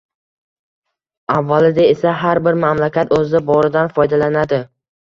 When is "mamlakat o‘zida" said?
2.65-3.47